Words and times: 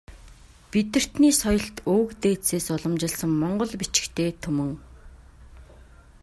Бидэртний 0.71 1.33
соёлт 1.41 1.75
өвөг 1.91 2.09
дээдсээс 2.21 2.67
уламжилсан 2.75 3.31
монгол 3.41 3.71
бичигтэй 3.79 4.29
түмэн. 4.43 4.71